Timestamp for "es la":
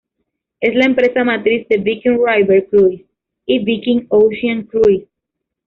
0.61-0.85